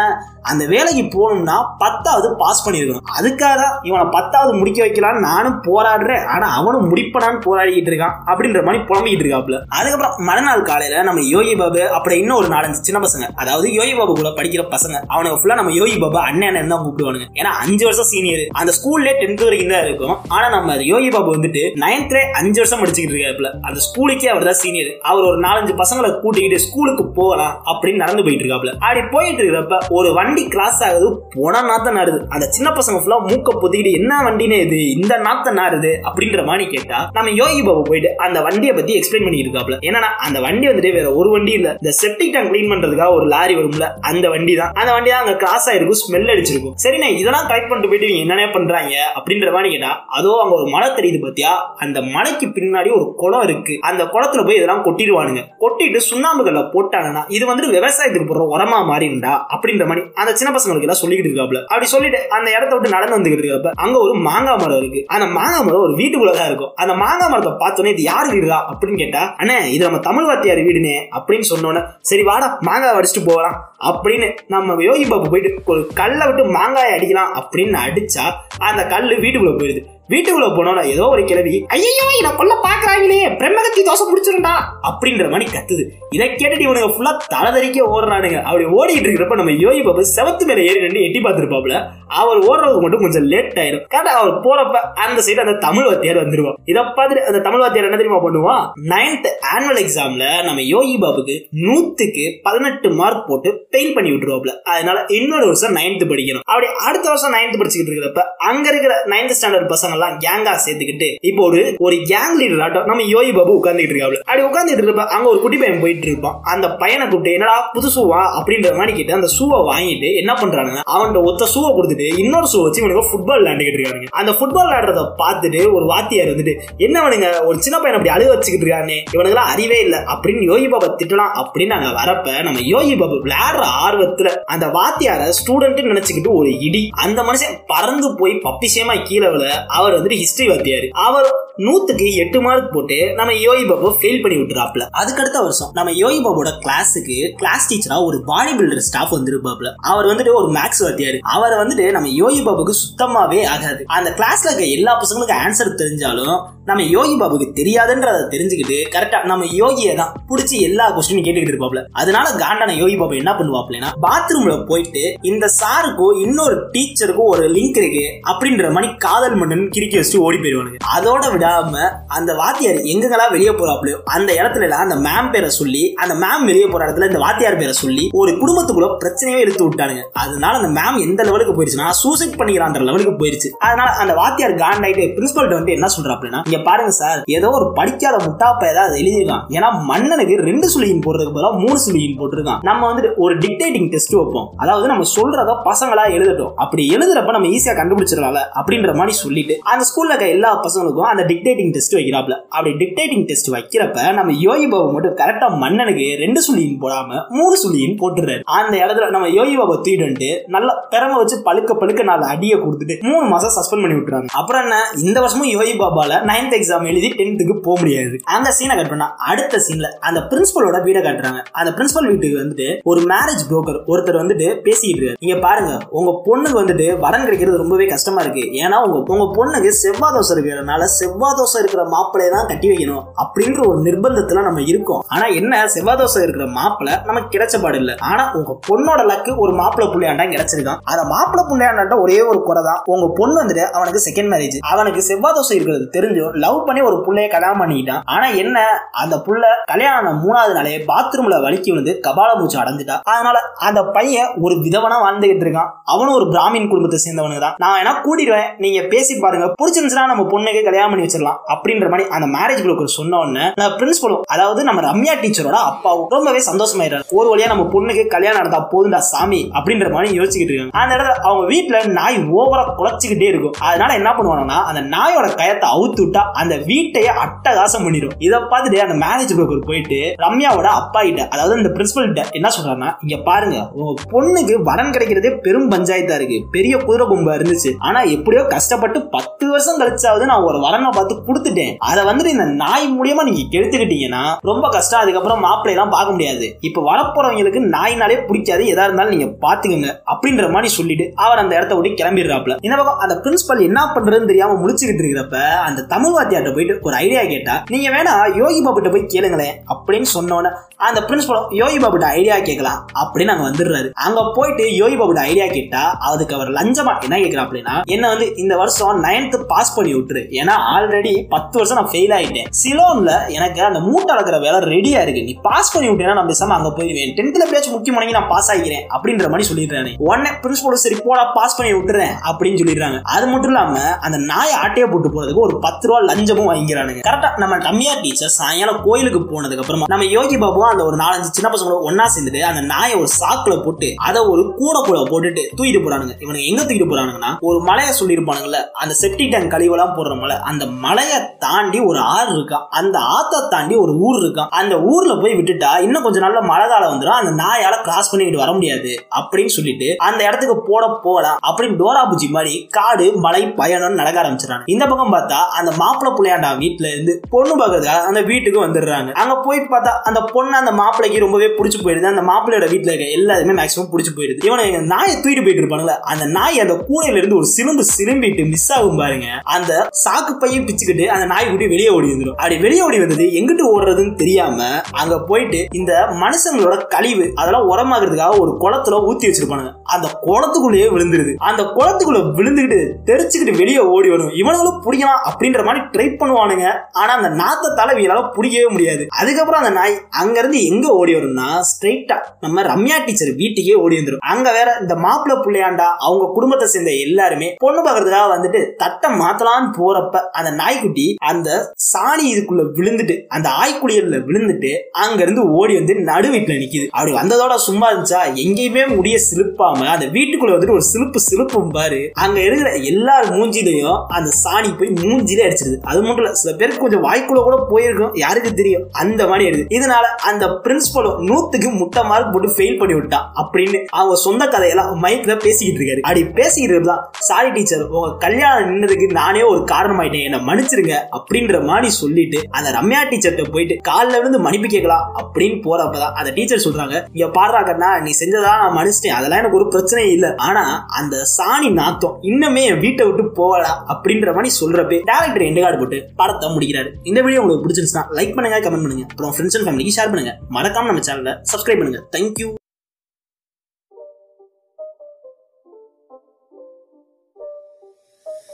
அந்த 0.51 0.65
வேலைக்கு 0.73 1.03
போகணும்னா 1.15 1.55
பத்தாவது 1.81 2.29
பாஸ் 2.41 2.63
பண்ணிருக்கணும். 2.65 3.07
அதுக்காக 3.17 3.55
தான் 3.63 3.75
இவனை 3.89 4.05
பத்தாவது 4.15 4.53
முடிக்க 4.59 4.79
வைக்கலான்னு 4.85 5.21
நானும் 5.29 5.57
போராடுறேன். 5.67 6.23
ஆனா 6.35 6.47
அவனும் 6.59 6.87
முடிப்படான்னு 6.91 7.41
போராடிக்கிட்டு 7.47 7.91
இருக்கான் 7.91 8.15
அப்படின்ற 8.31 8.61
மாதிரி 8.67 8.81
புலம்பிக்கிட்டு 8.89 9.25
இருக்காப்ல 9.25 9.57
அதுக்கப்புறம் 9.79 10.15
மறுநாள் 10.29 10.65
காலையில 10.71 11.03
நம்ம 11.09 11.25
யோகி 11.35 11.55
பாபு 11.61 11.81
அப்புறம் 11.97 12.19
இன்னும் 12.21 12.39
ஒரு 12.43 12.49
நாலஞ்சு 12.55 12.87
சின்ன 12.89 13.01
பசங்க. 13.07 13.27
அதாவது 13.43 13.67
யோகி 13.79 13.95
பாபு 13.99 14.15
கூட 14.21 14.31
படிக்கிற 14.39 14.65
பசங்க. 14.75 14.97
அவனுக்கு 15.15 15.41
ஃபுல்லா 15.43 15.59
நம்ம 15.61 15.75
யோகி 15.81 15.97
பாபா 16.05 16.23
அண்ணன் 16.31 16.49
அண்ணன் 16.51 16.73
தான் 16.75 16.85
கூப்பிடுவானுங்க. 16.85 17.29
ஏன்னா 17.41 17.53
அஞ்சு 17.65 17.87
வருஷம் 17.89 18.11
சீனியர் 18.13 18.45
அந்த 18.63 18.75
ஸ்கூல்லே 18.79 19.15
டென்த் 19.23 19.45
வரைக்கும் 19.49 19.75
தான் 19.75 19.85
இருக்கும். 19.89 20.17
ஆனா 20.37 20.47
நம்ம 20.57 20.79
யோகி 20.93 21.11
பாபு 21.17 21.37
வந்துட்டு 21.37 21.65
நைன்த்ல 21.85 22.23
அஞ்சு 22.43 22.59
வருஷம் 22.63 22.83
படிச்சுக்கிட்டு 22.85 23.17
இருக்காப்ல 23.19 23.51
அந்த 23.69 23.79
ஸ்கூலுக்கே 23.89 24.31
அவர் 24.35 24.49
தான் 24.51 24.61
சீனியர் 24.65 24.93
அவர் 25.13 25.29
ஒரு 25.33 25.41
நாலஞ்சு 25.49 25.77
பசங்களை 25.83 26.13
கூட்டிக்கிட்டு 26.25 26.65
ஸ்கூலுக்கு 26.69 27.07
போகலாம் 27.21 27.55
அப்படின்னு 27.73 28.05
நடந்து 28.07 28.27
போயிட்டு 28.29 28.45
இருக்காப்ல 28.47 28.75
அப்படி 28.85 29.05
போயிட்டு 29.15 29.38
இருக்கிறப்ப 29.39 29.79
ஒரு 29.99 30.09
வண்டி 30.19 30.45
கிராஸ் 30.49 30.83
ஆகுது 30.89 31.09
போன 31.35 31.63
நாத்த 31.69 31.89
நாருது 31.91 32.19
அந்த 32.35 32.47
சின்ன 32.57 32.69
பசங்க 32.79 32.99
ஃபுல்லா 33.03 33.19
மூக்க 33.27 33.51
பொத்திக்கிட்டு 33.55 33.93
என்ன 34.01 34.13
வண்டினே 34.27 34.59
இது? 34.67 34.81
இந்த 34.97 35.15
நாத்த 35.27 35.53
நாருது 35.59 35.93
அப்படின்ற 36.09 36.43
மாதிரி 36.49 36.65
கேட்டா 36.75 36.99
நம்ம 37.17 37.35
யோகி 37.41 37.63
பாபா 37.63 37.83
போயிட்டு 37.89 38.11
அந்த 38.27 38.39
வண்டியை 38.47 38.73
பத்தி 38.75 38.93
எக்ஸ்பிளைன் 38.99 39.27
பண்ணி 39.27 39.43
இருக்காப்ல 39.45 39.79
ஏன்னா 39.89 40.11
அந்த 40.27 40.39
வண்டி 40.47 40.67
வந்துட்டு 40.71 40.93
வேற 40.97 41.09
ஒரு 41.21 41.29
வண்டி 41.35 41.53
இல்ல. 41.59 41.69
இந்த 41.81 41.93
செப்டிக் 42.01 42.33
டேங்க் 42.35 42.51
கிளீன் 42.53 42.71
பண்றதுக்காக 42.73 43.17
ஒரு 43.19 43.27
லாரி 43.33 43.55
வரும்ல 43.59 43.87
அந்த 44.11 44.27
வண்டி 44.35 44.55
தான் 44.61 44.73
அந்த 44.81 44.91
வண்டி 44.97 45.11
தான் 45.13 45.23
அங்க 45.25 45.35
கிராஸ் 45.43 45.69
ஆயிருக்கும் 45.71 46.01
ஸ்மெல் 46.03 46.33
அடிச்சிருக்கும். 46.35 46.75
சரிண்ணே 46.85 47.09
இதெல்லாம் 47.21 47.47
கரெக்ட் 47.51 47.71
பண்ணிட்டு 47.71 47.91
போயிட்டு 47.91 48.11
நீங்க 48.11 48.25
என்னென்ன 48.27 48.49
பண்றாங்க? 48.57 48.95
அப்படின்ற 49.19 49.51
மாதிரி 49.57 49.71
கேட்டா 49.75 49.91
அதோ 50.19 50.33
அங்க 50.43 50.55
ஒரு 50.59 50.67
மலை 50.75 50.89
தெரியுது 50.99 51.21
பாத்தியா? 51.25 51.53
அந்த 51.85 51.99
மலைக்கு 52.15 52.47
பின்னாடி 52.57 52.91
ஒரு 52.99 53.07
குளம் 53.21 53.45
இருக்கு. 53.49 53.75
அந்த 53.91 54.03
குளத்துல 54.15 54.45
போய் 54.47 54.59
இதெல்லாம் 54.59 54.85
கொட்டிடுவானுங்க. 54.87 55.43
கொட்டிட்டு 55.63 56.01
சுண்ணாம்புகள்ல 56.11 56.63
போட்டாங்கன்னா 56.75 57.23
இது 57.37 57.45
வந்துட்டு 57.47 57.75
விவசாயத்துக்கு 57.77 58.29
போடுற 58.31 58.47
உரமா 58.55 58.81
மாறிண்டா 58.91 59.28
அப்படின்ற 59.55 59.85
மாதிரி 59.87 60.03
அந்த 60.21 60.33
சின்ன 60.35 60.51
பசங்களுக்கு 60.55 60.87
எல்லாம் 60.87 61.01
சொல்லிக்கிட்டு 61.01 61.31
இருக்காப்ல 61.31 61.61
அப்படி 61.65 61.89
சொல்லிட்டு 61.93 62.21
அந்த 62.31 62.49
இடத்த 62.51 62.73
விட்டு 62.75 62.95
நடந்து 62.97 63.17
வந்துகிட்டு 63.17 63.45
இருக்கப்ப 63.45 63.73
அங்க 63.85 63.97
ஒரு 63.99 64.15
மாங்காய் 64.27 64.61
மரம் 64.63 64.81
இருக்கு. 64.81 65.01
அந்த 65.15 65.27
மாங்காய் 65.37 65.65
மரம் 65.65 65.85
ஒரு 65.87 65.95
வீட்டுக்குள்ளதான் 65.95 66.49
இருக்கும். 66.51 66.73
அந்த 66.77 66.93
மாங்காய் 66.95 67.31
மரத்தை 67.31 67.53
பார்த்தோன்னே 67.63 67.93
இது 67.93 68.05
யாரு 68.05 68.29
வீடுதா 68.35 68.59
அப்படின்னு 68.71 68.99
கேட்டா 68.99 69.23
அண்ணே 69.41 69.59
இது 69.75 69.83
நம்ம 69.87 70.01
தமிழ் 70.09 70.29
வாத்தியார் 70.29 70.63
வீடுனே 70.69 70.97
அப்படின்னு 71.19 71.49
சொன்னோன்னே 71.51 71.83
சரி 72.11 72.23
வாடா 72.23 72.49
மாங்காய் 72.69 72.97
அடிச்சுட்டு 72.99 73.29
போகலாம் 73.29 73.57
அப்படின்னு 73.91 74.29
நம்ம 74.49 74.83
யோகி 74.83 75.07
பாபு 75.07 75.31
போயிட்டு 75.31 75.53
ஒரு 75.67 75.83
கல்லை 75.95 76.27
விட்டு 76.27 76.45
மாங்காய் 76.57 76.95
அடிக்கலாம் 76.97 77.33
அப்படின்னு 77.41 77.79
அடிச்சா 77.85 78.27
அந்த 78.63 78.83
கல் 78.87 79.15
வீட்டுக்குள்ள 79.25 79.55
போயிடுது 79.57 79.83
வீட்டுக்குள்ள 80.13 80.47
போனோம்னா 80.57 80.85
ஏதோ 80.93 81.05
ஒரு 81.15 81.23
கிளவி 81.31 81.55
ஐயோ 81.77 82.05
என்ன 82.19 82.31
கொல்ல 82.39 82.55
பாக்குறாங்களே 82.67 83.19
பிரம்மகத்தி 83.41 83.81
தோசை 83.89 84.05
முடிச்சிருந்தா 84.11 84.53
அப்படின்ற 84.89 85.25
மாதிரி 85.33 85.47
கத்துது. 85.55 85.85
இதை 86.17 86.27
கேட்டுட்டு 86.29 86.65
இவனுங்க 86.67 86.89
ஃபுல்லா 86.95 87.13
தலைதறிக்க 87.35 87.79
ஓடுறானுங்க. 87.95 88.39
அப்படி 88.49 88.65
ஓடிட்டு 88.79 89.07
இருக்கிறப்ப 89.07 89.37
நம்ம 89.41 89.55
யோகி 89.65 89.83
பாபு 89.87 90.03
செவத்து 90.17 90.45
மேல 90.49 90.63
ஏறி 90.69 90.81
நின்று 90.85 91.03
எட்டி 91.07 91.21
பார்த்துருப்பாப்ல 91.25 91.75
அவர் 92.21 92.39
ஓடுறதுக்கு 92.51 92.85
மட்டும் 92.85 93.03
கொஞ்சம் 93.05 93.27
லேட் 93.33 93.59
ஆயிரும். 93.63 93.83
கரெக்டா 93.95 94.15
அவர் 94.21 94.33
போறப்ப 94.47 94.81
அந்த 95.05 95.19
சைடு 95.27 95.45
அந்த 95.45 95.55
தமிழ் 95.67 95.87
வாத்தியார் 95.89 96.23
வந்துருவோம் 96.23 96.57
இதை 96.73 96.83
பார்த்துட்டு 96.99 97.27
அந்த 97.31 97.43
தமிழ் 97.49 97.63
வாத்தியார் 97.65 97.89
என்ன 97.89 98.01
தெரியுமா 98.03 98.21
பண்ணுவான்? 98.27 98.65
நைன்த் 98.95 99.29
ஆனுவல் 99.55 99.83
எக்ஸாம்ல 99.85 100.27
நம்ம 100.49 100.65
யோகி 100.75 100.97
பாபுக்கு 101.05 101.37
நூத்துக்கு 101.67 102.27
பதினெட்டு 102.49 102.91
மார்க் 103.03 103.29
போட்டு 103.29 103.53
பெயின் 103.77 103.95
பண்ணி 103.99 104.13
விட்டுருவாப்ல 104.15 104.55
அதனால 104.75 105.05
இன்னொரு 105.19 105.47
வருஷம் 105.51 105.77
நைன்த் 105.81 106.09
படிக்கணும். 106.13 106.47
அப்படி 106.51 106.69
அடுத்த 106.89 107.07
வருஷம் 107.13 107.37
நைன்த் 107.37 107.61
படிச்சுக்கிட்டு 107.61 107.93
இருக்கிறப்ப 107.93 108.25
அங்க 108.51 108.67
இருக்கிற 108.75 108.95
நைன்த் 109.15 109.37
ஸ்டாண்டர்ட் 109.39 109.73
பசங்க 109.75 109.97
எல்லாம் 109.99 110.17
கேங்கா 110.25 110.55
சேர்த்துக்கிட்டு 110.65 111.11
இப்போ 111.31 111.43
ஒரு 111.49 111.63
ஒரு 111.87 111.97
கேங் 112.13 112.37
லீடர் 112.41 112.63
ஆட்டம் 112.67 112.89
நம்ம 112.91 113.07
யோகி 113.15 113.33
பாபு 113.33 113.53
உட்கார்ந்துட்டு 113.59 113.95
இருக்காப்ல. 113.95 114.21
அப்படி 114.29 114.45
உட்கார்ந்துட்டு 114.49 114.87
இருப்ப 114.87 115.05
அங்க 115.17 115.27
ஒரு 115.29 115.41
குட்டி 115.41 115.57
பையன் 115.57 115.81
போயிட்டு 115.81 116.07
இருப்பான். 116.11 116.37
அந்த 116.53 116.67
பையனை 116.83 117.05
கூப்பிட்டு 117.07 117.37
என்னடா 117.37 117.57
புது 117.77 117.89
ஷூவா? 117.97 118.21
அப்படின்ற 118.39 118.69
மாதிரி 118.79 118.93
கேட்டு 118.97 119.17
அந்த 119.19 119.29
ஷூவை 119.37 119.59
வாங்கிட்டு 119.71 120.09
என்ன 120.23 120.33
பண்றானுங்க? 120.43 120.81
அவன்கிட்ட 120.95 121.23
ஒத்த 121.31 121.49
ஷூவை 121.55 121.71
கொடுத்துட்டு 121.77 122.07
இன்னொரு 122.23 122.49
ஷூ 122.53 122.59
வச்சு 122.65 122.83
இவனுக்கு 122.83 123.09
ஃபுட்பால் 123.11 123.41
விளையாண்டுக்கிட்டு 123.41 123.81
இருக்காங்க 123.81 124.11
அந்த 124.21 124.33
ஃபுட்பால் 124.39 124.67
விளையாடுறத 124.69 125.03
பார்த்துட்டு 125.23 125.61
ஒரு 125.77 125.85
வாத்தியார் 125.93 126.33
வந்துட்டு 126.33 126.55
என்னவனுங்க 126.87 127.29
ஒரு 127.49 127.57
சின்ன 127.67 127.77
பையன் 127.83 127.99
அப்படி 127.99 128.13
அழுக 128.15 128.31
வச்சுக்கிட்டு 128.35 128.67
இருக்கானே 128.67 128.99
இவனுங்களாம் 129.15 129.53
அறிவே 129.55 129.79
இல்லை 129.87 130.01
அப்படின்னு 130.15 130.43
யோகி 130.53 130.69
பாபா 130.69 130.89
திட்டலாம். 131.01 131.33
அப்படின்னு 131.43 131.75
நாங்க 131.75 131.91
வரப்ப 132.01 132.37
நம்ம 132.47 132.65
யோகி 132.75 132.95
பாபு 132.97 133.17
விளையாடுற 133.27 133.65
ஆர்வத்துல 133.87 134.29
அந்த 134.55 134.67
வாத்தியார 134.79 135.23
ஸ்டூடெண்ட் 135.39 135.85
நினைச்சுக்கிட்டு 135.93 136.33
ஒரு 136.41 136.51
இடி. 136.67 136.83
அந்த 137.05 137.21
மனுஷன் 137.23 137.57
பறந்து 137.73 138.09
போய் 138.21 138.35
பப்பிசியமா 138.47 138.95
கீழே 139.09 139.29
விழ 139.35 139.45
அவர் 139.79 139.88
வந்துட்டு 139.95 140.23
ஹிஸ்டரி 140.23 140.49
வாத்தியார். 140.49 140.89
அவர் 140.93 141.48
நூத்துக்கு 141.59 142.09
எட்டு 142.23 142.39
மார்க் 142.41 142.73
போட்டு 142.75 142.97
நம்ம 143.17 143.31
யோகி 143.45 143.65
பாபு 143.65 143.89
ஃபெயில் 143.97 144.21
பண்ணி 144.23 144.37
விட்டுறாப்ல 144.41 144.83
அதுக்கடுத்த 145.01 145.39
வருஷம் 145.43 145.71
நம்ம 145.75 145.93
யோகி 146.03 146.19
பாபுவோட 146.19 146.51
கிளாஸுக்கு 146.65 147.17
கிளாஸ் 147.41 147.67
டீச்சரா 147.71 147.97
ஒரு 148.09 148.19
பாடி 148.29 148.53
பில்டர் 148.59 148.85
ஸ்டாஃப் 148.89 149.15
வந்துருப்பாப்ல 149.17 149.71
அவர் 149.91 150.09
வந்துட்டு 150.11 150.33
ஒரு 150.41 150.49
மேக்ஸ் 150.53 150.83
வாத்தியாரு. 150.85 151.19
அவரை 151.35 151.57
வந்துட்டு 151.59 151.87
நம்ம 151.91 152.11
யோகி 152.21 152.43
பாபுக்கு 152.43 152.75
சுத்தமாவே 152.83 153.41
ஆகாது. 153.55 153.83
அந்த 153.97 154.11
கிளாஸ்ல 154.19 154.51
இருக்க 154.51 154.67
எல்லா 154.77 154.95
பசங்களுக்கும் 155.01 155.43
ஆன்சர் 155.47 155.73
தெரிஞ்சாலும் 155.83 156.37
நம்ம 156.65 156.87
யோகி 156.95 157.15
பாபுக்கு 157.21 157.47
தெரியாதுன்றத 157.59 158.23
தெரிஞ்சுக்கிட்டு 158.33 158.79
கரெக்டா 158.95 159.19
நம்ம 159.25 159.45
யோகியை 159.61 159.93
தான் 159.97 160.15
பிடிச்சி 160.31 160.57
எல்லா 160.61 160.87
கொஸ்டினும் 160.97 161.27
கேட்டுக்கிட்டு 161.27 161.55
இருப்பாப்ல 161.55 161.83
அதனால 162.01 162.27
காண்டான 162.43 162.75
யோகி 162.83 162.97
பாபு 163.03 163.21
என்ன 163.23 163.33
பண்ணுவாப்லனா 163.39 163.91
பாத்ரூம்ல 164.07 164.57
போயிட்டு 164.71 165.05
இந்த 165.31 165.47
சாருக்கும் 165.61 166.19
இன்னொரு 166.25 166.57
டீச்சருக்கும் 166.75 167.31
ஒரு 167.35 167.45
லிங்க் 167.57 167.81
இருக்கு 167.83 168.07
அப்படின்ற 168.31 168.73
மாதிரி 168.77 168.91
காதல் 169.07 169.39
மன்னன் 169.41 169.67
கிறுக்கி 169.77 169.99
வச்சுட்டு 169.99 170.25
ஓடி 170.27 170.39
போயிருவானுங்க 170.39 170.81
அதோட 170.97 171.25
இல்லாம 171.49 171.83
அந்த 172.17 172.31
வாத்தியார் 172.41 172.79
எங்கெல்லாம் 172.93 173.33
வெளியே 173.35 173.53
போறாப்லயோ 173.61 173.99
அந்த 174.17 174.31
இடத்துல 174.41 174.67
எல்லாம் 174.67 174.85
அந்த 174.87 174.97
மேம் 175.07 175.31
பேரை 175.33 175.51
சொல்லி 175.59 175.83
அந்த 176.03 176.15
மேம் 176.23 176.45
வெளியே 176.49 176.67
போற 176.73 176.81
இடத்துல 176.87 177.09
இந்த 177.11 177.21
வாத்தியார் 177.25 177.59
பேரை 177.61 177.75
சொல்லி 177.83 178.05
ஒரு 178.21 178.31
குடும்பத்துக்குள்ள 178.41 178.89
பிரச்சனையே 179.03 179.39
எடுத்து 179.45 179.63
விட்டானுங்க. 179.67 180.03
அதனால 180.23 180.53
அந்த 180.61 180.71
மேம் 180.79 180.99
எந்த 181.07 181.21
லெவலுக்கு 181.29 181.55
போயிருச்சுன்னா 181.57 181.89
சூசைட் 182.03 182.37
பண்ணிக்கிறான்ற 182.41 182.83
லெவலுக்கு 182.89 183.15
போயிருச்சு. 183.21 183.51
அதனால 183.67 183.89
அந்த 184.03 184.15
வாத்தியார் 184.21 184.55
காண்டாயிட்டு 184.65 185.07
பிரின்சிபல் 185.17 185.57
வந்து 185.59 185.75
என்ன 185.77 185.89
சொல்றாப்லன்னா 185.97 186.41
இங்க 186.49 186.61
பாருங்க 186.69 186.93
சார் 187.01 187.23
ஏதோ 187.37 187.51
ஒரு 187.59 187.69
படிக்காத 187.79 188.17
முட்டாப்ப 188.27 188.69
ஏதாவது 188.73 188.97
எழுதிருக்கான் 189.03 189.45
ஏன்னா 189.57 189.71
மன்னனுக்கு 189.91 190.37
ரெண்டு 190.51 190.69
சுழியின் 190.75 191.03
போடுறதுக்கு 191.07 191.37
பதிலாக 191.37 191.61
மூணு 191.65 191.79
சுழியின் 191.87 192.19
போட்டிருக்கான். 192.21 192.61
நம்ம 192.71 192.83
வந்துட்டு 192.91 193.13
ஒரு 193.25 193.35
டிக்டேட்டிங் 193.45 193.89
டெஸ்ட் 193.95 194.17
வைப்போம். 194.19 194.49
அதாவது 194.57 194.87
நம்ம 194.93 195.07
சொல்றத 195.17 195.57
பசங்களா 195.69 196.07
எழுதட்டும். 196.17 196.53
அப்படி 196.65 196.85
எழுதுறப்ப 196.97 197.37
நம்ம 197.37 197.51
ஈஸியா 197.57 197.75
கண்டுபிடிச்சிடலாம்ல 197.81 198.43
அப்படின்ற 198.61 198.91
மாதிரி 199.01 199.15
சொல்லிட்டு 199.25 199.57
அந்த 199.73 199.83
ஸ்கூல்ல 199.89 200.13
இருக்க 200.13 200.27
எல்லா 200.37 200.51
பசங்களுக்கும் 200.65 201.11
அந்த 201.13 201.23
டிக்டேட்டிங் 201.39 201.73
டெஸ்ட் 201.73 201.97
வைக்கிறாப்ல 201.97 202.35
அப்படி 202.49 202.71
டிக்டேட்டிங் 202.85 203.25
டெஸ்ட் 203.25 203.51
வைக்கிறப்ப 203.55 204.13
நம்ம 204.13 204.33
யோகி 204.33 204.67
பாபு 204.69 204.93
மட்டும் 204.93 205.17
கரெக்டா 205.17 205.57
மன்னனுக்கு 205.57 206.07
ரெண்டு 206.19 206.41
சுழியின் 206.47 206.79
போடாம 206.83 207.27
மூணு 207.29 207.57
சுழியின் 207.57 207.97
போட்டுறாரு 208.01 208.41
அந்த 208.43 208.79
இடத்துல 208.79 209.11
நம்ம 209.11 209.29
யோகி 209.29 209.57
பாபா 209.57 209.75
தூக்கிட்டு 209.75 210.07
வந்துட்டு 210.07 210.31
நல்லா 210.47 210.87
பெரம 210.91 211.17
வச்சு 211.17 211.43
பழுக்க 211.45 211.77
பழுக்க 211.83 212.03
நாலு 212.03 212.25
அடியை 212.25 212.59
கொடுத்துட்டு 212.59 213.01
மூணு 213.01 213.27
மாசம் 213.27 213.55
சஸ்பெண்ட் 213.57 213.85
பண்ணி 213.85 213.97
விட்டுறாங்க. 213.99 214.25
அப்புறம் 214.33 214.63
என்ன? 214.63 214.77
இந்த 214.97 215.21
வருஷமும் 215.21 215.49
யோகி 215.49 215.73
பாபால 215.73 216.21
நைன்த் 216.31 216.57
எக்ஸாம் 216.59 216.87
எழுதி 216.87 217.09
டென்த்துக்கு 217.19 217.61
போக 217.61 217.81
முடியாது. 217.81 218.17
அந்த 218.25 218.55
சீனை 218.59 218.77
கட் 218.77 218.89
பண்ணா 218.89 219.15
அடுத்த 219.17 219.61
சீன்ல 219.69 219.89
அந்த 220.09 220.21
பிரின்சிபலோட 220.31 220.79
வீடை 220.87 221.03
காட்டுறாங்க. 221.07 221.41
அந்த 221.53 221.71
பிரின்சிபல் 221.77 222.09
வீட்டுக்கு 222.11 222.43
வந்துட்டு 222.43 222.69
ஒரு 222.83 223.01
மேரேஜ் 223.01 223.45
புரோக்கர் 223.51 223.81
ஒருத்தர் 223.87 224.21
வந்துட்டு 224.23 224.49
பேசிட்டு 224.67 225.01
இருக்காரு. 225.01 225.17
நீங்க 225.21 225.39
பாருங்க 225.41 225.79
உங்க 225.91 226.11
பொண்ணுக்கு 226.27 226.57
வந்துட்டு 226.63 226.99
வரன் 226.99 227.25
கிடைக்கிறது 227.25 227.57
ரொம்பவே 227.57 227.87
கஷ்டமா 227.87 228.21
இருக்கு. 228.21 228.41
ஏன்னா 228.41 228.79
உங்க 228.87 228.97
உங்க 229.15 229.27
பொண்ணுக்கு 229.39 229.69
செவ்வாய் 229.69 230.15
தோசை 230.15 230.33
இருக்கிறதுனால 230.35 230.83
செவ்வாய் 230.85 231.18
செவ்வாதோஷம் 231.19 231.63
இருக்கிற 231.63 231.83
மாப்பிளைய 231.93 232.29
தான் 232.35 232.47
கட்டி 232.47 232.67
வைக்கணும் 232.71 233.05
அப்படின்ற 233.23 233.61
ஒரு 233.69 233.79
நிர்பந்தத்துல 233.87 234.43
நம்ம 234.43 234.61
இருக்கோம். 234.63 235.01
ஆனா 235.07 235.27
என்ன? 235.39 235.55
செவ்வாதோஷம் 235.75 236.25
இருக்கிற 236.27 236.45
மாப்பிளை 236.59 236.93
நமக்கு 237.05 237.29
கிடைச்ச 237.35 237.57
பாடு 237.63 237.79
இல்ல. 237.79 237.93
ஆனா 238.11 238.25
உங்க 238.39 238.53
பொண்ணோட 238.69 239.01
லக்கு 239.11 239.31
ஒரு 239.37 239.53
மாப்பிளை 239.61 239.87
புள்ளையாண்டா 239.93 240.27
கிடைச்சிருக்கான். 240.35 240.79
அந்த 240.91 241.03
மாப்பிளை 241.15 241.43
புள்ளையாண்டா 241.51 241.97
ஒரே 242.05 242.19
ஒரு 242.23 242.43
குறை 242.43 242.63
தான். 242.69 242.81
உங்க 242.95 243.07
பொண்ணு 243.21 243.37
வந்துட்டு 243.43 243.65
அவனுக்கு 243.79 244.03
செகண்ட் 244.09 244.31
மேரேஜ் 244.35 244.57
அவனுக்கு 244.73 245.03
செவ்வாய் 245.03 245.51
இருக்கிறது 245.51 245.89
தெரிஞ்சும் 245.97 246.37
லவ் 246.45 246.61
பண்ணி 246.67 246.81
ஒரு 246.81 246.99
புள்ளைய 247.07 247.29
கல்யாணம் 247.35 247.61
பண்ணிக்கிட்டான். 247.63 248.03
ஆனா 248.05 248.27
என்ன? 248.43 248.59
அந்த 248.91 249.17
புள்ள 249.27 249.43
கல்யாணம் 249.73 249.99
ஆன 249.99 250.15
மூணாவது 250.25 250.53
நாளே 250.53 250.77
பாத்ரூம்ல 250.93 251.39
வலிக்கி 251.47 251.75
வந்து 251.75 251.95
கபால 252.07 252.31
மூச்சு 252.39 252.59
அடைஞ்சிட்டா. 252.63 252.99
அதனால 253.03 253.39
அந்த 253.69 253.83
பையன் 253.99 254.31
ஒரு 254.41 254.55
விதவனா 254.55 254.97
வாழ்ந்துகிட்டு 255.07 255.47
இருக்கான். 255.47 255.71
அவனும் 255.85 256.15
ஒரு 256.15 256.29
பிராமின் 256.31 256.71
குடும்பத்தை 256.73 257.01
சேர்ந்தவனுக்கு 257.07 257.45
தான். 257.47 257.57
நான் 257.59 257.77
வேணா 257.77 257.95
கூட்டிடுவேன். 258.07 258.49
நீங்க 258.59 258.81
பேசி 258.95 259.21
பாருங்க. 259.21 259.47
பிடிச்சிருந்துச்சுன்னா 259.63 260.07
நம்ம 260.13 260.25
பொண்ணுக்கு 260.35 260.63
கல்யாணம் 260.65 260.91
பண்ணி 260.91 261.07
வச்சிடலாம் 261.09 261.41
அப்படின்ற 261.55 261.89
மாதிரி 261.95 262.07
அந்த 262.19 262.29
மேரேஜ் 262.37 262.63
புரோக்கர் 262.65 262.97
சொன்ன 262.99 263.19
உடனே 263.25 263.45
நான் 263.61 263.77
பிரின்சிபலும் 263.81 264.23
அதாவது 264.35 264.61
நம்ம 264.69 264.83
ரம்யா 264.89 265.15
டீச்சரோட 265.23 265.59
அப்பாவும் 265.71 266.09
ரொம்பவே 266.15 266.41
சந்தோஷமாயிடுறாரு. 266.51 267.05
ஒரு 267.19 267.29
வழியா 267.33 267.47
நம்ம 267.53 267.65
பொண்ணுக்கு 267.75 268.05
கல்யாணம் 268.15 268.41
நடந்தா 268.41 268.61
போதுண்டா 268.73 269.01
சாமி 269.13 269.41
அப்படின்ற 269.59 269.87
மாதிரி 269.95 270.17
யோசிச்சுக்கிட்டு 270.19 270.55
இருக்காங்க. 270.55 270.77
அந்த 270.81 270.93
இடத்துல 270.97 271.15
அவங்க 271.29 271.45
வீட்டுல 271.53 271.79
நாய் 271.99 272.19
ஓவரா 272.39 272.65
குலைச்சிக்கிட்டே 272.81 273.29
இருக்கும். 273.33 273.55
அதனால 273.69 273.91
என்ன 274.01 274.11
பண்ணுவாங்கன்னா 274.19 274.59
அந்த 274.71 274.81
நாயோட 274.95 275.27
கயத்தை 275.41 275.69
அவுத்து 275.75 276.01
விட்டா 276.05 276.23
அந்த 276.41 276.55
வீட்டையே 276.71 277.13
அட்டகாசம் 277.25 277.85
பண்ணிடும். 277.87 278.15
இதை 278.27 278.41
பார்த்துட்டு 278.53 278.85
அந்த 278.87 278.97
மேரேஜ் 279.05 279.35
புரோக்கர் 279.37 279.67
போயிட்டு 279.71 280.01
ரம்யாவோட 280.25 280.69
அப்பா 280.81 281.03
கிட்ட 281.09 281.23
அதாவது 281.35 281.61
இந்த 281.63 281.73
பிரின்சிபல் 281.77 282.09
கிட்ட 282.11 282.25
என்ன 282.39 282.49
சொல்றாருன்னா 282.57 282.91
இங்க 283.07 283.17
பாருங்க 283.29 283.57
உங்க 283.79 283.93
பொண்ணுக்கு 284.13 284.55
வரன் 284.71 284.95
கிடைக்கிறதே 284.95 285.33
பெரும் 285.47 285.71
பஞ்சாயத்தா 285.75 286.17
இருக்கு. 286.21 286.39
பெரிய 286.57 286.75
குதிரை 286.87 287.07
கும்பா 287.11 287.33
இருந்துச்சு. 287.39 287.71
ஆனா 287.89 288.01
எப்படியோ 288.17 288.43
கஷ்டப்பட்டு 288.55 288.99
பத்து 289.17 289.45
வருஷம் 289.53 289.81
கழிச்சாவது 289.81 290.25
நான் 290.31 290.47
ஒரு 290.49 290.59
வரனை 290.67 290.91
பார்த்து 290.99 291.17
கொடுத்துட்டேன். 291.29 291.75
அதை 291.91 292.05
வந்துட்டு 292.11 292.35
இந்த 292.37 292.47
நாய் 292.63 292.87
மூலியமா 292.99 293.27
நீங்க 293.29 293.43
கெடுத்துக்கிட்டீங்கன்னா 293.55 294.23
ரொம்ப 294.51 294.67
கஷ்டம். 294.77 295.03
அதுக்கப்புறம் 295.03 295.45
மாப்பிள்ளை 295.47 295.75
எல்லாம் 295.77 295.95
பார்க்க 295.97 296.17
முடியாது. 296.17 296.47
இப்ப 296.69 296.85
வரப்போறவங்களுக்கு 296.91 297.63
நாய்னாலே 297.77 298.19
பிடிக்காது. 298.29 298.65
எதா 298.75 298.87
இருந்தாலும் 298.87 299.15
நீங்க 299.15 299.29
பாத்துக்கங்க 299.47 299.91
அப்படின்ற 300.13 300.47
மாதிரி 300.55 300.69
சொல்லிட்டு 300.79 301.05
அவர் 301.25 301.43
அந்த 301.43 301.53
இடத்த 301.59 301.75
விட்டு 301.75 302.01
கிளம்பிடுறாப்ல 302.01 302.57
இந்த 302.67 302.77
பக்கம் 302.79 303.03
அந்த 303.05 303.15
பிரின்சிபல் 303.25 303.67
என்ன 303.69 303.81
பண்றதுன்னு 303.95 304.31
தெரியாம 304.31 304.57
முடிச்சுக்கிட்டு 304.63 305.05
இருக்கிறப்ப 305.05 305.37
அந்த 305.67 305.87
தமிழ் 305.93 306.15
வாத்தியார்ட்ட 306.17 306.53
போயிட்டு 306.57 306.75
ஒரு 306.89 306.95
ஐடியா 307.05 307.23
கேட்டா 307.33 307.55
நீங்க 307.75 307.89
வேணா 307.97 308.15
யோகி 308.41 308.61
பாபுட்ட 308.65 308.91
போய் 308.95 309.13
கேளுங்களேன். 309.15 309.57
அப்படின்னு 309.75 310.09
சொன்னோன்னே 310.17 310.51
அந்த 310.87 311.01
பிரின்சிபலும் 311.07 311.47
யோகி 311.61 311.79
பாபுட்ட 311.83 312.07
ஐடியா 312.19 312.35
கேட்கலாம் 312.49 312.81
அப்படின்னு 313.01 313.33
அங்க 313.33 313.45
வந்துடுறாரு. 313.47 313.89
அங்க 314.05 314.21
போயிட்டு 314.35 314.65
யோகி 314.75 314.97
பாபுட்ட 314.99 315.23
ஐடியா 315.31 315.47
கேட்டா 315.55 315.81
அதுக்கு 316.09 316.35
அவர் 316.37 316.51
லஞ்சமா 316.59 316.93
என்ன 317.05 317.17
கேட்கிறா 317.23 317.43
அப்படின்னா 317.47 317.75
என்ன 317.95 318.09
வந்து 318.09 318.27
இந்த 318.43 318.57
வருஷம் 318.57 319.01
நைன்த் 319.07 319.37
பாஸ் 319.53 319.75
பண்ணி 319.77 319.93
விட்டுரு. 319.95 320.23
ஏன்னா 320.41 320.55
ஆல்ரெடி 320.75 321.15
பத்து 321.33 321.55
வருஷம் 321.59 321.79
நான் 321.81 321.91
ஃபெயில் 321.95 322.15
ஆயிட்டேன். 322.19 322.47
சிலோன்ல 322.61 323.15
எனக்கு 323.37 323.63
அந்த 323.71 323.81
மூட்டை 323.89 324.13
அளக்கிற 324.17 324.39
வேலை 324.45 324.61
ரெடியா 324.75 325.01
இருக்கு. 325.07 325.25
நீ 325.31 325.35
பாஸ் 325.49 325.73
பண்ணி 325.73 325.89
விட்டேன்னா 325.91 326.15
நான் 326.21 326.31
பேசாம 326.31 326.57
அங்க 326.59 326.71
போயிருவேன் 326.79 327.13
டென்த்ல 327.19 327.45
எப்படியாச்சும் 327.47 327.77
முக்கிய 327.77 327.95
முடங்கி 327.97 328.17
நான் 328.19 328.31
பாஸ் 328.35 328.51
ஆகிக்கிறேன் 328.53 328.87
அப்படின்ற 328.95 329.29
மாதிரி 329.35 329.49
சொல்லிடுறாரு. 329.51 329.93
உடனே 330.09 330.33
பிரின்சிபல் 330.45 330.83
சரி 330.85 330.99
போடா 331.09 331.25
பாஸ் 331.39 331.59
பண்ணி 331.59 331.73
விட்டுறேன் 331.79 332.15
அப்படின்னு 332.29 332.61
சொல்லிடுறாங்க. 332.63 333.01
அது 333.17 333.27
மட்டும் 333.33 333.53
இல்லாம 333.53 333.77
அந்த 334.07 334.21
நாயை 334.33 334.55
ஆட்டையை 334.63 334.89
போட்டு 334.95 335.13
போறதுக்கு 335.17 335.45
ஒரு 335.49 335.59
பத்து 335.67 335.89
ரூபா 335.89 336.01
லஞ்சமும் 336.13 336.51
வாங்கிக்கிறானுங்க. 336.53 337.05
கரெக்டா 337.11 337.33
நம்ம 337.45 337.61
கம்மியா 337.69 337.97
டீச்சர் 338.07 338.35
சாயங்காலம் 338.39 338.81
கோயிலுக்கு 338.89 339.23
போனதுக்கு 339.35 339.65
அப்புறமா 339.67 339.93
நம்ம 339.97 340.11
யோகி 340.19 340.37
பாபுவும் 340.69 340.77
அந்த 340.77 340.85
ஒரு 340.85 340.97
நாலஞ்சு 340.97 341.37
சின்ன 341.37 341.49
பசங்களோட 341.55 341.79
ஒன்னா 341.89 342.05
சேர்ந்துட்டு 342.15 342.41
அந்த 342.51 342.61
நாயை 342.73 342.95
ஒரு 342.95 343.09
சாக்குல 343.21 343.55
போட்டு 343.65 343.89
அதை 344.09 344.21
ஒரு 344.33 344.43
கூடக்குள்ள 344.61 345.01
போட்டுட்டு 345.11 345.43
தூக்கிட்டு 345.57 345.83
போறானுங்க. 345.85 346.15
இவனுக்கு 346.25 346.49
எங்க 346.51 346.63
தூக்கிட்டு 346.63 346.91
போறானுங்கன்னா 346.93 347.31
ஒரு 347.41 347.59
மலையை 347.61 347.93
சொல்லியிருப்பானுங்கல்ல 348.01 348.61
அந்த 348.83 348.95
செப்டி 349.03 349.27
டேங்க் 349.33 349.53
கழிவெல்லாம் 349.55 349.95
போடுற 349.99 350.15
மலை 350.21 350.37
அந்த 350.51 350.67
மலையை 350.67 351.19
தாண்டி 351.39 351.81
ஒரு 351.81 352.01
ஆறு 352.17 352.31
இருக்கான் 352.37 352.67
அந்த 352.81 352.99
ஆத்தை 353.17 353.41
தாண்டி 353.51 353.75
ஒரு 353.75 353.93
ஊர் 354.07 354.19
இருக்கான் 354.23 354.53
அந்த 354.61 354.75
ஊர்ல 354.93 355.15
போய் 355.23 355.35
விட்டுட்டா 355.35 355.71
இன்னும் 355.79 356.03
கொஞ்சம் 356.03 356.25
நாள்ல 356.25 356.43
மழை 356.43 356.67
காலம் 356.69 356.93
வந்துடும் 356.93 357.19
அந்த 357.21 357.33
நாயால 357.43 357.83
கிராஸ் 357.83 358.11
பண்ணிட்டு 358.11 358.43
வர 358.45 358.53
முடியாது 358.53 358.93
அப்படின்னு 359.21 359.55
சொல்லிட்டு 359.59 359.89
அந்த 360.09 360.21
இடத்துக்கு 360.25 360.57
போட 360.71 360.85
போகலாம் 361.07 361.39
அப்படின்னு 361.49 361.79
டோரா 361.83 362.03
பூஜி 362.11 362.29
மாதிரி 362.29 362.55
காடு 362.71 363.07
மலை 363.27 363.43
பயணம் 363.61 363.99
நடக்க 364.01 364.23
ஆரம்பிச்சிடறாங்க. 364.23 364.67
இந்த 364.67 364.85
பக்கம் 364.87 365.13
பார்த்தா 365.13 365.39
அந்த 365.59 365.71
மாப்பிள்ளை 365.77 366.13
புள்ளையாண்டா 366.17 366.51
வீட்டுல 366.63 366.87
இருந்து 366.93 367.13
பொண்ணு 367.31 367.55
பார்க்கறதுக்காக 367.61 368.03
அந்த 368.11 368.21
வீட்டுக்கு 368.21 368.65
வந்துடுறாங்க. 368.67 369.11
அங்க 369.23 369.35
போய் 369.47 369.61
பார்த்தா 369.73 369.93
அந்த 370.09 370.21
பொண்ணை 370.35 370.58
அந்த 370.59 370.73
மாப்பிளைக்கு 370.73 371.25
ரொம்பவே 371.25 371.49
பிடிச்சி 371.59 371.79
போயிடுது 371.83 372.11
அந்த 372.13 372.23
மாப்பிள்ளையோட 372.31 372.67
வீட்டில் 372.71 372.93
இருக்க 372.93 373.17
எல்லாருமே 373.19 373.53
மேக்ஸிமம் 373.61 373.91
பிடிச்சி 373.93 374.13
போயிடுது 374.17 374.45
இவனை 374.45 374.65
எங்கள் 374.71 374.87
நாயை 374.87 375.17
தூக்கிட்டு 375.17 375.45
போயிட்டு 375.47 375.63
இருப்பானுங்களே. 375.63 375.97
அந்த 376.13 376.25
நாய் 376.27 376.61
அந்த 376.61 376.75
கூடையில 376.89 377.17
இருந்து 377.17 377.37
ஒரு 377.37 377.47
சிலும்பு 377.47 377.85
சிலும்பிட்டு 377.97 378.49
மிஸ் 378.49 378.73
ஆகும் 378.73 378.97
பாருங்க. 378.97 379.27
அந்த 379.45 379.73
சாக்கு 380.05 380.33
பையை 380.41 380.61
பிச்சுக்கிட்டு 380.61 381.07
அந்த 381.07 381.27
நாய் 381.27 381.49
குட்டி 381.51 381.69
வெளியே 381.69 381.89
ஓடி 381.89 382.07
வந்துடும் 382.07 382.39
அப்படி 382.43 382.57
வெளியே 382.57 382.83
ஓடி 382.83 382.99
வந்தது 382.99 383.25
எங்கிட்டு 383.25 383.65
ஓடுறதுன்னு 383.75 384.15
தெரியாம 384.15 384.81
அங்க 384.93 385.21
போயிட்டு 385.21 385.67
இந்த 385.73 385.93
மனுஷங்களோட 386.23 386.87
கழிவு 386.87 387.33
அதெல்லாம் 387.35 387.69
உரமாகிறதுக்காக 387.71 388.39
ஒரு 388.39 388.53
குளத்துல 388.61 388.99
ஊத்தி 389.09 389.27
வச்சிருப்பானுங்க. 389.29 389.73
அந்த 389.83 390.07
குளத்துக்குள்ளேயே 390.27 390.87
விழுந்துருது. 390.95 391.35
அந்த 391.35 391.63
குளத்துக்குள்ள 391.63 392.21
விழுந்துக்கிட்டு 392.39 392.81
தெரிச்சுக்கிட்டு 393.05 393.57
வெளியே 393.57 393.79
ஓடி 393.79 394.09
வரும். 394.09 394.29
இவனுங்களும் 394.29 394.81
பிடிக்கலாம் 394.85 395.23
அப்படின்ற 395.31 395.65
மாதிரி 395.65 395.85
ட்ரை 395.85 396.09
பண்ணுவானுங்க. 396.21 396.67
ஆனா 396.93 397.13
அந்த 397.13 397.31
நாத்த 397.43 397.75
தலைவியலால 397.81 398.33
பிடிக்கவே 398.33 398.69
முடியாது. 398.71 399.07
அதுக்கப்புறம் 399.21 399.63
அந்த 399.63 399.73
நாய் 399.81 400.01
அங்க 400.11 400.37
இருந்து 400.49 400.69
எங்க 400.73 400.87
ஓடி 401.01 401.13
வரும்னா 401.15 401.49
ஸ்ட்ரைட்டா 401.71 402.17
நம்ம 402.41 402.63
ரம்யா 402.63 402.97
டீச்சர் 403.07 403.33
வீட்டுக்கே 403.41 403.75
ஓடி 403.85 403.97
வந்துடும் 403.99 404.25
அங்க 404.33 404.49
வேற 404.53 404.69
இந்த 404.81 404.95
மாப்பிள்ள 405.05 405.35
புள்ளையாண்டா 405.45 405.89
அவங்க 406.07 406.25
குடும்பத்தை 406.37 406.67
சேர்ந்த 406.69 406.93
எல்லாருமே 407.07 407.49
பொண்ணு 407.65 407.81
பாக்குறதுக்காக 407.87 408.29
வந்துட்டு 408.35 408.61
தட்டை 408.83 409.09
மாத்தலான்னு 409.23 409.71
போறப்ப 409.79 410.23
அந்த 410.39 410.51
நாய்க்குட்டி 410.61 411.07
அந்த 411.31 411.49
சாணி 411.91 412.25
இதுக்குள்ள 412.33 412.63
விழுந்துட்டு 412.79 413.17
அந்த 413.29 413.49
ஆய்க்குழியல்ல 413.63 414.17
விழுந்துட்டு 414.29 414.73
அங்க 415.05 415.21
இருந்து 415.23 415.43
ஓடி 415.59 415.75
வந்து 415.75 415.95
நடு 416.11 416.29
வீட்டுல 416.35 416.57
நிக்குது. 416.63 416.87
அப்படி 416.91 417.13
வந்ததோட 417.13 417.55
சும்மா 417.67 417.87
இருந்துச்சா? 417.91 418.21
எங்கேயுமே 418.45 418.83
முடிய 418.97 419.17
சிலுப்பாம 419.29 419.87
அந்த 419.95 420.07
வீட்டுக்குள்ள 420.17 420.55
வந்துட்டு 420.55 420.77
ஒரு 420.79 420.87
சிலுப்பு 420.93 421.21
சிலுப்பும் 421.29 421.73
பாரு 421.77 422.01
அங்க 422.25 422.39
இருக்கிற 422.41 422.71
எல்லார் 422.93 423.29
மூஞ்சிலையும் 423.37 423.99
அந்த 424.17 424.31
சாணி 424.43 424.71
போய் 424.79 424.93
மூஞ்சிலே 425.03 425.45
அடிச்சிருது. 425.47 425.79
அது 425.91 426.01
மட்டும் 426.03 426.25
இல்ல 426.25 426.35
சில 426.35 426.53
பேருக்கு 426.57 426.85
கொஞ்சம் 426.85 427.05
வாய்க்குள்ள 427.07 427.43
கூட 427.43 427.59
போயிருக்கும் 427.71 428.15
யாருக்கு 428.25 428.53
தெரியும்? 428.55 428.87
அந்த 429.03 429.23
மாதிரி 429.27 429.47
எடுது 429.51 429.65
இதனால 429.79 430.05
அந்த 430.31 430.38
பிரின்சிபலும் 430.47 431.19
நூத்துக்கு 431.29 431.71
முட்டை 431.81 432.03
மார்க் 432.05 432.33
போட்டு 432.33 432.49
ஃபெயில் 432.57 432.79
பண்ணி 432.79 432.95
விட்டான் 432.95 433.27
அப்படின்னு 433.43 433.79
அவங்க 433.89 434.15
சொந்த 434.17 434.47
கதையெல்லாம் 434.47 435.03
மைக்ல 435.05 435.37
பேசிக்கிட்டு 435.45 435.81
இருக்காரு. 435.81 436.01
அப்படி 436.01 436.25
பேசிக்கிட்டு 436.25 436.87
தான் 436.93 437.03
சாரி 437.29 437.51
டீச்சர் 437.51 437.85
உங்க 437.89 438.17
கல்யாணம் 438.27 438.69
நின்னதுக்கு 438.71 439.07
நானே 439.13 439.43
ஒரு 439.43 439.65
காரணம் 439.65 440.01
ஆயிட்டேன் 440.03 440.27
என்ன 440.29 440.41
மன்னிச்சிருங்க 440.49 440.95
அப்படின்ற 441.19 441.65
மாதிரி 441.65 441.89
சொல்லிட்டு 441.91 442.41
அந்த 442.51 442.69
ரம்யா 442.79 443.01
டீச்சர்கிட்ட 443.11 443.53
போயிட்டு 443.55 443.77
காலில் 443.91 444.19
இருந்து 444.21 444.39
மன்னிப்பு 444.39 444.69
கேட்கலாம் 444.75 445.07
அப்படின்னு 445.23 445.59
போறப்பதான் 445.67 446.13
அந்த 446.13 446.31
டீச்சர் 446.31 446.65
சொல்றாங்க 446.67 446.97
இங்க 447.13 447.29
பாடுறா 447.41 447.63
கண்ணா 447.71 447.99
நீ 447.99 448.11
செஞ்சதா 448.21 448.53
நான் 448.63 448.77
மன்னிச்சிட்டேன். 448.79 449.17
அதெல்லாம் 449.19 449.41
எனக்கு 449.43 449.59
ஒரு 449.61 449.69
பிரச்சனையும் 449.75 450.15
இல்லை. 450.17 450.31
ஆனா 450.37 450.87
அந்த 450.87 451.17
சாணி 451.37 451.71
நாத்தம் 451.71 452.19
இன்னுமே 452.23 452.63
என் 452.71 452.81
வீட்டை 452.85 453.07
விட்டு 453.07 453.25
போகலா 453.41 453.73
அப்படின்ற 453.95 454.35
மாதிரி 454.37 454.55
சொல்றப்ப 454.61 455.01
டேரக்டர் 455.11 455.47
எண்டு 455.49 455.61
கார்டு 455.61 455.79
போட்டு 455.79 455.99
படத்தை 456.17 456.49
முடிக்கிறாரு. 456.57 456.91
இந்த 457.03 457.21
வீடியோ 457.21 457.41
உங்களுக்கு 457.41 457.65
பிடிச்சிருந்துச்சுன்னா 457.65 458.05
லைக் 458.19 458.35
பண்ணுங்க 458.35 458.61
கமெண்ட் 458.65 458.85
பண்ணுங்க. 458.87 459.07
அப்புறம் 459.11 459.33
ஃப்ரெண்ட்ஸ் 459.35 459.57
அண்ட் 459.59 459.67
ஃபேமிலிக்கு 459.69 459.97
ஷேர் 459.99 460.11
பண்ணுங்க. 460.13 460.28
பண்ணுங்க 460.29 460.35
மறக்காம 460.57 460.91
நம்ம 460.91 461.05
சேனலை 461.11 461.35
சப்ஸ்கிரைப் 461.53 461.83
பண்ணுங்க. 461.83 462.03
Thank you 462.17 462.49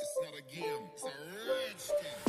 It's 0.03 0.17
not 0.23 0.35
a 0.41 0.45
game, 0.55 0.83
it's 0.93 1.05
a 1.05 1.15
rich 1.51 1.87
game. 2.03 2.24